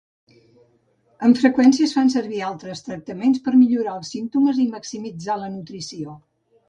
[1.27, 6.17] Amb freqüència, es fan servir altres tractaments per millorar els símptomes i maximitzar la nutrició.